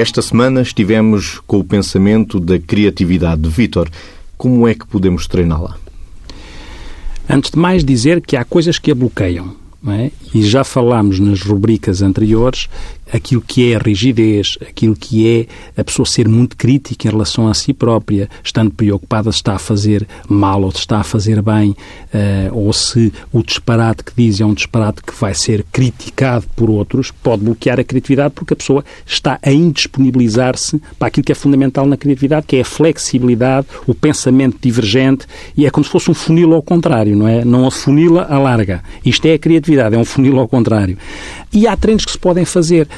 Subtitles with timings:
[0.00, 3.46] Esta semana estivemos com o pensamento da criatividade.
[3.46, 3.90] Vítor,
[4.34, 5.76] como é que podemos treiná-la?
[7.28, 9.54] Antes de mais dizer que há coisas que a bloqueiam.
[9.88, 10.10] É?
[10.34, 12.68] E já falámos nas rubricas anteriores
[13.12, 17.48] aquilo que é a rigidez, aquilo que é a pessoa ser muito crítica em relação
[17.48, 21.42] a si própria, estando preocupada se está a fazer mal ou se está a fazer
[21.42, 21.76] bem, uh,
[22.52, 27.10] ou se o disparate que diz é um disparate que vai ser criticado por outros,
[27.10, 31.86] pode bloquear a criatividade porque a pessoa está a indisponibilizar-se para aquilo que é fundamental
[31.86, 35.26] na criatividade, que é a flexibilidade, o pensamento divergente,
[35.56, 37.44] e é como se fosse um funil ao contrário, não é?
[37.44, 38.82] Não a funila, alarga.
[39.04, 40.96] Isto é a criatividade, é um funil ao contrário.
[41.52, 42.88] E há treinos que se podem fazer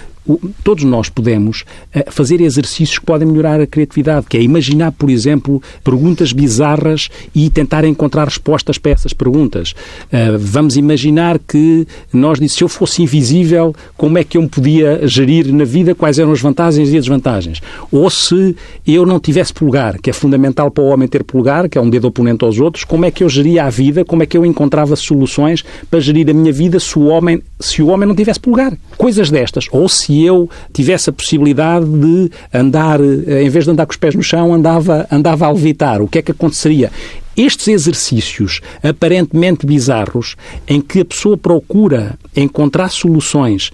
[0.62, 5.10] todos nós podemos eh, fazer exercícios que podem melhorar a criatividade, que é imaginar, por
[5.10, 9.74] exemplo, perguntas bizarras e tentar encontrar respostas para essas perguntas.
[10.10, 14.48] Eh, vamos imaginar que nós disse, se eu fosse invisível, como é que eu me
[14.48, 17.60] podia gerir na vida, quais eram as vantagens e as desvantagens?
[17.90, 18.56] Ou se
[18.86, 21.90] eu não tivesse pulgar, que é fundamental para o homem ter pulgar, que é um
[21.90, 24.46] dedo oponente aos outros, como é que eu geria a vida, como é que eu
[24.46, 28.38] encontrava soluções para gerir a minha vida se o homem, se o homem não tivesse
[28.38, 28.76] pulgar?
[28.96, 29.66] Coisas destas.
[29.72, 33.92] Ou se se eu tivesse a possibilidade de andar, eh, em vez de andar com
[33.92, 36.90] os pés no chão, andava, andava a levitar, o que é que aconteceria?
[37.34, 40.36] Estes exercícios aparentemente bizarros,
[40.68, 43.70] em que a pessoa procura encontrar soluções,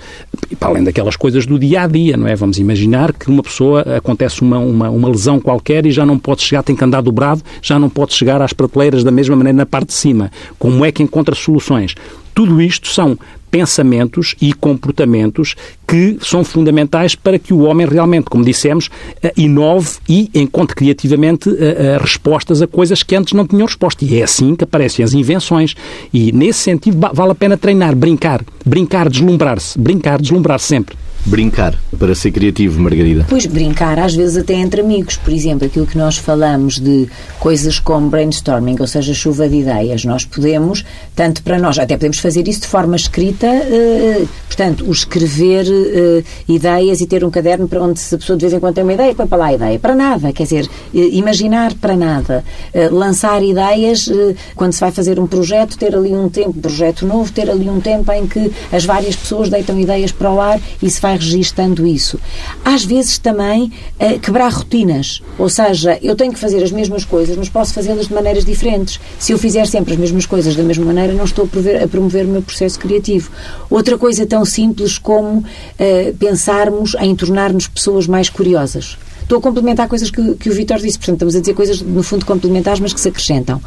[0.60, 2.36] para além daquelas coisas do dia a dia, não é?
[2.36, 6.42] Vamos imaginar que uma pessoa acontece uma, uma, uma lesão qualquer e já não pode
[6.42, 9.66] chegar, tem que andar dobrado, já não pode chegar às prateleiras da mesma maneira na
[9.66, 10.30] parte de cima.
[10.56, 11.96] Como é que encontra soluções?
[12.38, 13.18] Tudo isto são
[13.50, 15.56] pensamentos e comportamentos
[15.88, 18.88] que são fundamentais para que o homem realmente, como dissemos,
[19.20, 24.04] eh, inove e encontre criativamente eh, eh, respostas a coisas que antes não tinham resposta.
[24.04, 25.74] E é assim que aparecem as invenções.
[26.14, 31.74] E, nesse sentido, vale a pena treinar, brincar, brincar, deslumbrar-se, brincar, deslumbrar -se sempre brincar
[31.98, 33.26] para ser criativo, Margarida?
[33.28, 35.16] Pois, brincar às vezes até entre amigos.
[35.16, 37.08] Por exemplo, aquilo que nós falamos de
[37.38, 40.04] coisas como brainstorming, ou seja, chuva de ideias.
[40.04, 40.84] Nós podemos,
[41.14, 46.22] tanto para nós, até podemos fazer isso de forma escrita, eh, portanto, o escrever eh,
[46.48, 48.84] ideias e ter um caderno para onde se a pessoa de vez em quando tem
[48.84, 49.78] uma ideia, põe para lá a ideia.
[49.78, 52.44] Para nada, quer dizer, eh, imaginar para nada.
[52.90, 54.10] lançar ideias,
[54.54, 57.80] quando se vai fazer um projeto, ter ali um tempo, projeto novo, ter ali um
[57.80, 61.86] tempo em que as várias pessoas deitam ideias para o ar e se vai registando
[61.86, 62.18] isso.
[62.64, 67.36] Às vezes também uh, quebrar rotinas, ou seja, eu tenho que fazer as mesmas coisas,
[67.36, 69.00] mas posso fazê-las de maneiras diferentes.
[69.18, 71.88] Se eu fizer sempre as mesmas coisas da mesma maneira, não estou a promover, a
[71.88, 73.30] promover o meu processo criativo.
[73.70, 78.96] Outra coisa tão simples como uh, pensarmos em tornar-nos pessoas mais curiosas.
[79.28, 82.02] Estou a complementar coisas que, que o Vitor disse, portanto, estamos a dizer coisas, no
[82.02, 83.60] fundo, complementares, mas que se acrescentam.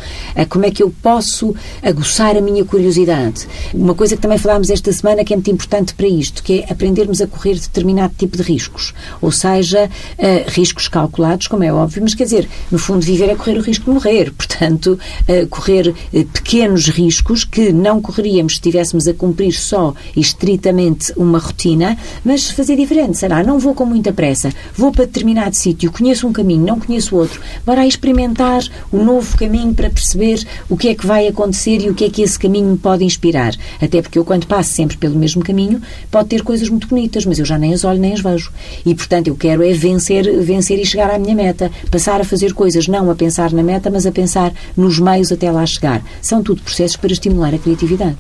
[0.49, 3.47] Como é que eu posso aguçar a minha curiosidade?
[3.71, 6.71] Uma coisa que também falámos esta semana que é muito importante para isto, que é
[6.71, 8.91] aprendermos a correr determinado tipo de riscos.
[9.21, 13.35] Ou seja, uh, riscos calculados, como é óbvio, mas quer dizer, no fundo, viver é
[13.35, 14.33] correr o risco de morrer.
[14.33, 14.97] Portanto,
[15.29, 21.13] uh, correr uh, pequenos riscos que não correríamos se estivéssemos a cumprir só e estritamente
[21.15, 21.95] uma rotina,
[22.25, 23.19] mas fazer diferente.
[23.19, 23.43] Será?
[23.43, 24.51] Não vou com muita pressa.
[24.75, 29.37] Vou para determinado determinado sítio, conheço um caminho, não conheço outro, bora experimentar o novo
[29.37, 32.39] caminho para perceber o que é que vai acontecer e o que é que esse
[32.39, 33.53] caminho me pode inspirar.
[33.81, 37.37] Até porque eu, quando passo sempre pelo mesmo caminho, pode ter coisas muito bonitas, mas
[37.37, 38.51] eu já nem as olho nem as vejo.
[38.85, 41.71] E, portanto, eu quero é vencer, vencer e chegar à minha meta.
[41.89, 45.51] Passar a fazer coisas não a pensar na meta, mas a pensar nos meios até
[45.51, 46.03] lá chegar.
[46.21, 48.17] São tudo processos para estimular a criatividade.